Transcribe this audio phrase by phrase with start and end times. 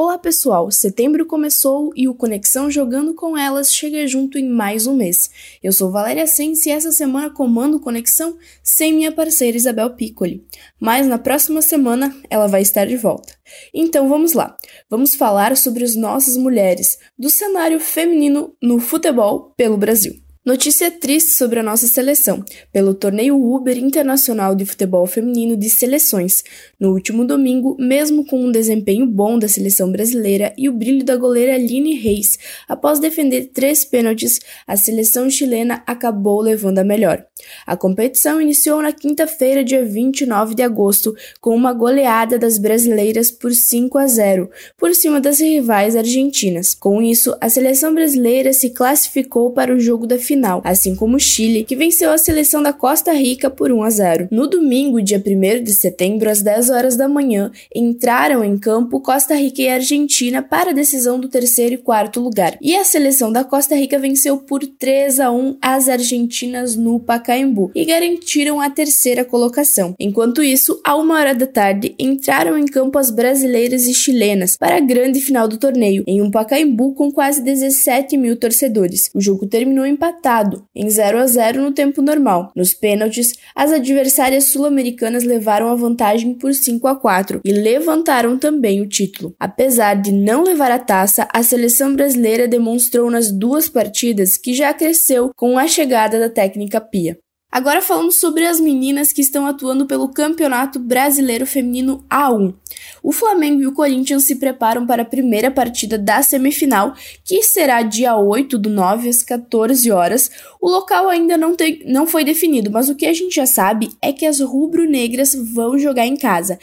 [0.00, 4.94] Olá pessoal, setembro começou e o Conexão Jogando com Elas chega junto em mais um
[4.94, 5.28] mês.
[5.60, 10.46] Eu sou Valéria Sense e essa semana comando Conexão sem minha parceira Isabel Piccoli.
[10.78, 13.34] Mas na próxima semana ela vai estar de volta.
[13.74, 14.56] Então vamos lá,
[14.88, 20.27] vamos falar sobre as nossas mulheres do cenário feminino no futebol pelo Brasil.
[20.48, 26.42] Notícia triste sobre a nossa seleção, pelo torneio Uber Internacional de Futebol Feminino de Seleções.
[26.80, 31.16] No último domingo, mesmo com um desempenho bom da seleção brasileira e o brilho da
[31.16, 37.26] goleira Aline Reis, após defender três pênaltis, a seleção chilena acabou levando a melhor.
[37.66, 43.52] A competição iniciou na quinta-feira, dia 29 de agosto, com uma goleada das brasileiras por
[43.52, 46.74] 5 a 0, por cima das rivais argentinas.
[46.74, 51.20] Com isso, a seleção brasileira se classificou para o jogo da final, assim como o
[51.20, 54.28] Chile, que venceu a seleção da Costa Rica por 1 a 0.
[54.30, 59.34] No domingo, dia 1 de setembro, às 10 horas da manhã, entraram em campo Costa
[59.34, 62.56] Rica e Argentina para a decisão do terceiro e quarto lugar.
[62.60, 67.70] E a seleção da Costa Rica venceu por 3 a 1 as argentinas no Pacaembu
[67.74, 69.94] e garantiram a terceira colocação.
[69.98, 74.76] Enquanto isso, a uma hora da tarde, entraram em campo as brasileiras e chilenas para
[74.76, 79.10] a grande final do torneio, em um Pacaembu com quase 17 mil torcedores.
[79.14, 80.27] O jogo terminou empatado,
[80.74, 82.52] em 0 a 0 no tempo normal.
[82.54, 88.80] Nos pênaltis, as adversárias sul-americanas levaram a vantagem por 5 a 4 e levantaram também
[88.80, 89.34] o título.
[89.38, 94.72] Apesar de não levar a taça, a seleção brasileira demonstrou nas duas partidas que já
[94.74, 97.18] cresceu com a chegada da técnica Pia.
[97.50, 102.54] Agora falando sobre as meninas que estão atuando pelo Campeonato Brasileiro Feminino A1.
[103.02, 107.80] O Flamengo e o Corinthians se preparam para a primeira partida da semifinal, que será
[107.80, 110.30] dia 8 do 9 às 14 horas.
[110.60, 113.90] O local ainda não, tem, não foi definido, mas o que a gente já sabe
[114.02, 116.58] é que as rubro-negras vão jogar em casa.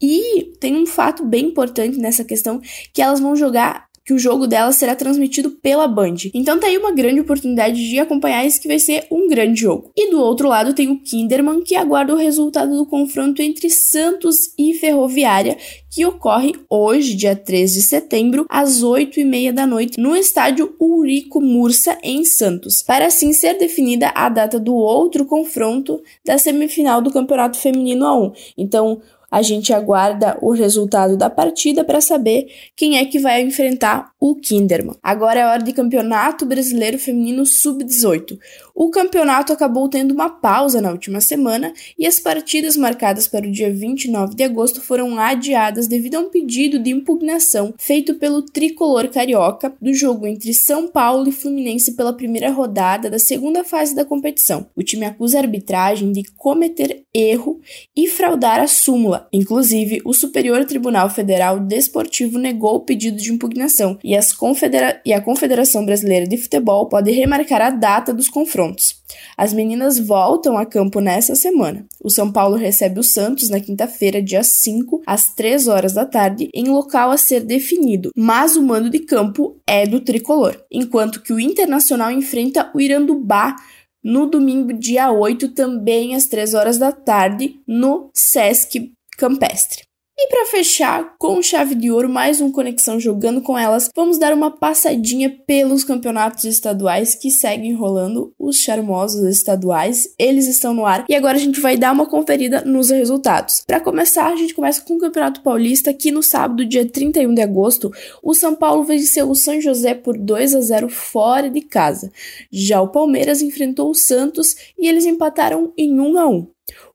[0.00, 2.60] E tem um fato bem importante nessa questão,
[2.92, 6.14] que elas vão jogar que o jogo dela será transmitido pela Band.
[6.32, 9.92] Então tá aí uma grande oportunidade de acompanhar esse que vai ser um grande jogo.
[9.94, 14.54] E do outro lado tem o Kinderman, que aguarda o resultado do confronto entre Santos
[14.58, 15.58] e Ferroviária,
[15.90, 20.74] que ocorre hoje, dia 3 de setembro, às 8 e meia da noite, no estádio
[20.80, 27.02] Urico Mursa, em Santos, para assim ser definida a data do outro confronto da semifinal
[27.02, 28.32] do Campeonato Feminino A1.
[28.56, 34.12] Então, a gente aguarda o resultado da partida para saber quem é que vai enfrentar
[34.18, 34.96] o Kinderman.
[35.02, 38.38] Agora é hora de Campeonato Brasileiro Feminino Sub-18.
[38.74, 43.50] O campeonato acabou tendo uma pausa na última semana e as partidas marcadas para o
[43.50, 49.08] dia 29 de agosto foram adiadas devido a um pedido de impugnação feito pelo tricolor
[49.08, 54.04] carioca do jogo entre São Paulo e Fluminense pela primeira rodada da segunda fase da
[54.04, 54.66] competição.
[54.76, 57.60] O time acusa a arbitragem de cometer erro
[57.96, 59.17] e fraudar a súmula.
[59.32, 65.20] Inclusive, o Superior Tribunal Federal Desportivo negou o pedido de impugnação e, Confedera e a
[65.20, 69.02] Confederação Brasileira de Futebol pode remarcar a data dos confrontos.
[69.36, 71.86] As meninas voltam a campo nessa semana.
[72.02, 76.48] O São Paulo recebe o Santos na quinta-feira, dia 5, às 3 horas da tarde,
[76.54, 81.32] em local a ser definido, mas o mando de campo é do tricolor, enquanto que
[81.32, 83.56] o Internacional enfrenta o Irandubá
[84.02, 89.82] no domingo, dia 8, também às 3 horas da tarde, no Sesc Campestre.
[90.16, 94.32] E para fechar com chave de ouro, mais um Conexão jogando com elas, vamos dar
[94.32, 101.04] uma passadinha pelos campeonatos estaduais que seguem rolando, os charmosos estaduais, eles estão no ar
[101.08, 103.62] e agora a gente vai dar uma conferida nos resultados.
[103.66, 107.42] Para começar, a gente começa com o Campeonato Paulista, que no sábado, dia 31 de
[107.42, 107.90] agosto,
[108.22, 112.12] o São Paulo venceu o São José por 2 a 0 fora de casa.
[112.52, 116.46] Já o Palmeiras enfrentou o Santos e eles empataram em 1 a 1.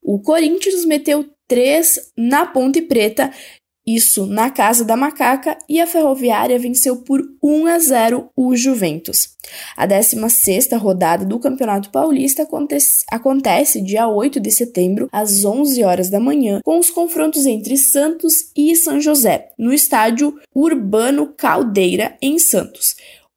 [0.02, 3.32] O Corinthians meteu 3 na Ponte Preta,
[3.86, 9.36] isso na Casa da Macaca, e a Ferroviária venceu por 1 a 0 o Juventus.
[9.76, 16.10] A 16ª rodada do Campeonato Paulista acontece, acontece dia 8 de setembro, às 11 horas
[16.10, 22.40] da manhã, com os confrontos entre Santos e São José, no estádio Urbano Caldeira, em
[22.40, 22.96] Santos.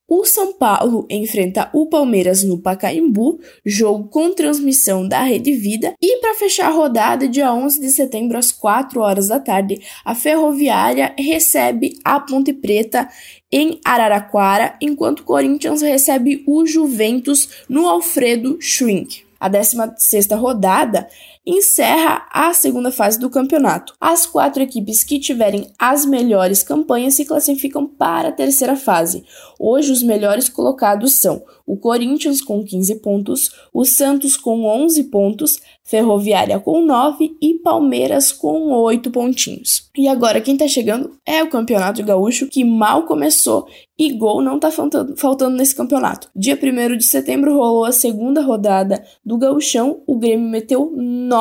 [0.09, 5.95] O São Paulo enfrenta o Palmeiras no Pacaembu, jogo com transmissão da Rede Vida.
[6.01, 10.15] E para fechar a rodada, dia 11 de setembro, às 4 horas da tarde, a
[10.15, 13.09] Ferroviária recebe a Ponte Preta
[13.51, 19.25] em Araraquara, enquanto o Corinthians recebe o Juventus no Alfredo Schwink.
[19.41, 21.09] A 16ª rodada
[21.47, 23.95] encerra a segunda fase do campeonato.
[24.01, 29.25] As quatro equipes que tiverem as melhores campanhas se classificam para a terceira fase.
[29.59, 35.61] Hoje, os melhores colocados são o Corinthians com 15 pontos, o Santos com 11 pontos,
[35.83, 39.89] Ferroviária com 9 e Palmeiras com 8 pontinhos.
[39.97, 43.67] E agora quem tá chegando é o Campeonato Gaúcho, que mal começou
[43.99, 46.29] e gol não tá faltando, faltando nesse campeonato.
[46.35, 51.36] Dia 1 de setembro rolou a segunda rodada do Gauchão, o Grêmio meteu 9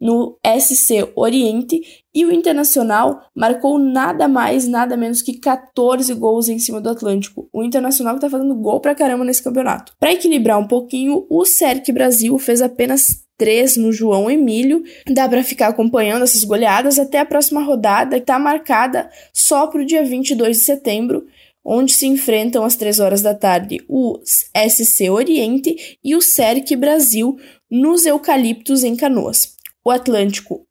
[0.00, 1.80] no SC Oriente
[2.14, 7.48] e o Internacional marcou nada mais, nada menos que 14 gols em cima do Atlântico.
[7.52, 9.92] O Internacional que tá fazendo gol pra caramba nesse campeonato.
[10.00, 14.82] Para equilibrar um pouquinho, o Cerc Brasil fez apenas 3 no João Emílio.
[15.06, 19.80] Dá para ficar acompanhando essas goleadas até a próxima rodada, que está marcada só para
[19.80, 21.24] o dia 22 de setembro,
[21.64, 27.36] onde se enfrentam às 3 horas da tarde o SC Oriente e o CERC Brasil
[27.70, 29.56] nos Eucaliptos em Canoas.
[29.84, 30.66] O Atlântico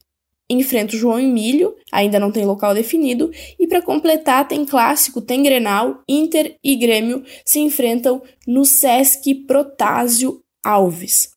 [0.49, 5.44] enfrenta o João Emílio, ainda não tem local definido, e para completar tem clássico, tem
[5.44, 11.29] Grenal, Inter e Grêmio se enfrentam no Sesc Protásio Alves.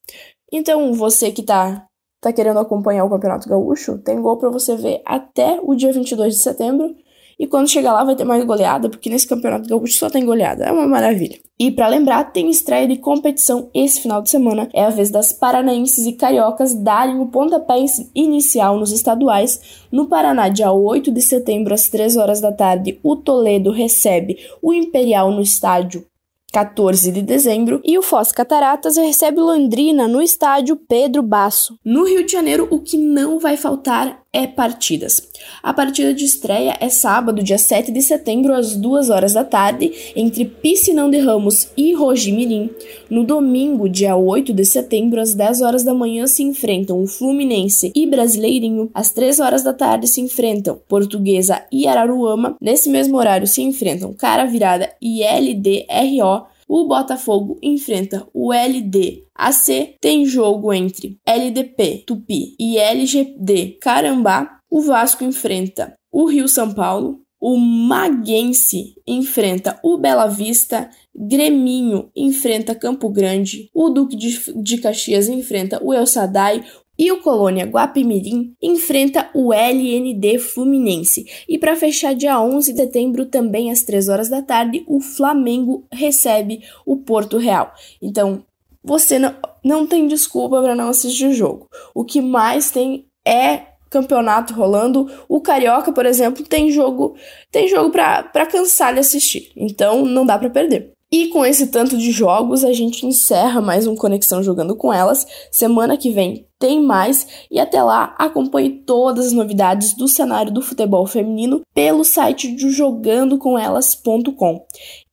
[0.52, 1.86] Então, você que tá,
[2.20, 6.34] tá querendo acompanhar o Campeonato Gaúcho, tem gol para você ver até o dia 22
[6.34, 6.94] de setembro.
[7.40, 10.64] E quando chegar lá vai ter mais goleada, porque nesse Campeonato Gaúcho só tem goleada.
[10.64, 11.38] É uma maravilha.
[11.58, 14.68] E para lembrar, tem estreia de competição esse final de semana.
[14.74, 17.82] É a vez das paranaenses e cariocas darem o pontapé
[18.14, 19.58] inicial nos estaduais.
[19.90, 24.74] No Paraná, dia 8 de setembro, às 3 horas da tarde, o Toledo recebe o
[24.74, 26.04] Imperial no estádio
[26.52, 31.78] 14 de dezembro, e o Foz Cataratas recebe Londrina no estádio Pedro Basso.
[31.84, 35.28] No Rio de Janeiro, o que não vai faltar é partidas.
[35.60, 39.92] A partida de estreia é sábado, dia 7 de setembro, às 2 horas da tarde,
[40.14, 42.70] entre Piscinão de Ramos e Rogimirim.
[43.08, 47.90] No domingo, dia 8 de setembro, às 10 horas da manhã, se enfrentam o Fluminense
[47.94, 48.88] e Brasileirinho.
[48.94, 52.56] Às 3 horas da tarde se enfrentam Portuguesa e Araruama.
[52.60, 56.46] Nesse mesmo horário se enfrentam Cara Virada e LDRO.
[56.72, 59.96] O Botafogo enfrenta o LDAC.
[60.00, 64.60] Tem jogo entre LDP Tupi e LGD Carambá.
[64.70, 67.22] O Vasco enfrenta o Rio São Paulo.
[67.40, 75.82] O Maguense enfrenta o Bela Vista, Greminho enfrenta Campo Grande, o Duque de, Caxias enfrenta
[75.82, 76.62] o El Sadai,
[77.00, 81.24] e o Colônia Guapimirim enfrenta o LND Fluminense.
[81.48, 85.86] E para fechar dia 11 de setembro, também às 3 horas da tarde, o Flamengo
[85.90, 87.72] recebe o Porto Real.
[88.02, 88.44] Então,
[88.84, 91.70] você não, não tem desculpa para não assistir o jogo.
[91.94, 95.10] O que mais tem é campeonato rolando.
[95.26, 97.16] O Carioca, por exemplo, tem jogo,
[97.50, 99.50] tem jogo para cansar de assistir.
[99.56, 100.92] Então, não dá para perder.
[101.12, 105.26] E com esse tanto de jogos, a gente encerra mais um Conexão Jogando com Elas.
[105.50, 110.62] Semana que vem tem mais e até lá acompanhe todas as novidades do cenário do
[110.62, 114.64] futebol feminino pelo site do jogandocomelas.com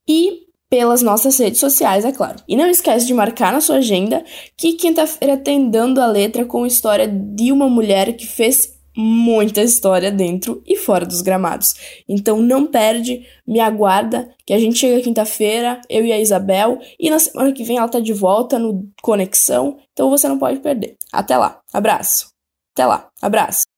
[0.07, 2.43] e pelas nossas redes sociais, é claro.
[2.47, 4.23] E não esquece de marcar na sua agenda
[4.55, 9.61] que quinta-feira tem dando a letra com a história de uma mulher que fez muita
[9.61, 11.75] história dentro e fora dos gramados.
[12.09, 17.09] Então não perde, me aguarda, que a gente chega quinta-feira, eu e a Isabel, e
[17.09, 20.97] na semana que vem ela tá de volta no Conexão, então você não pode perder.
[21.13, 22.31] Até lá, abraço.
[22.73, 23.76] Até lá, abraço.